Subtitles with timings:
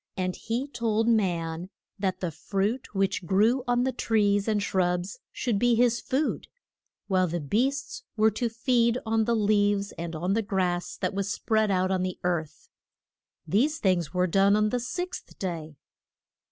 [0.17, 1.69] And he told man
[1.99, 6.47] that the fruit which grew on the trees and shrubs should be his food,
[7.05, 11.29] while the beasts were to feed on the leaves, and on the grass that was
[11.29, 12.67] spread out on the earth.
[13.45, 15.77] These things were done on the sixth day.